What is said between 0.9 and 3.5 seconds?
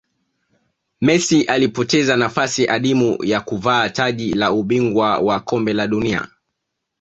messi alipoteza nafasi adimu ya